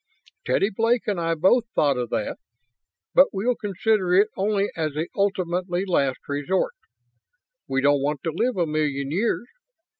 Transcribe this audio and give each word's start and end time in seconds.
Teddy 0.47 0.71
Blake 0.71 1.07
and 1.07 1.19
I 1.19 1.35
both 1.35 1.65
thought 1.75 1.95
of 1.95 2.09
that, 2.09 2.39
but 3.13 3.27
we'll 3.31 3.53
consider 3.53 4.15
it 4.15 4.29
only 4.35 4.71
as 4.75 4.93
the 4.93 5.09
ultimately 5.15 5.83
last 5.85 6.27
resort. 6.27 6.73
We 7.67 7.81
don't 7.81 8.01
want 8.01 8.23
to 8.23 8.31
live 8.33 8.57
a 8.57 8.65
million 8.65 9.11
years. 9.11 9.45